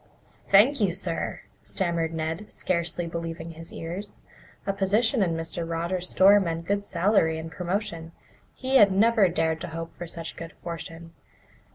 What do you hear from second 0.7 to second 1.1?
you,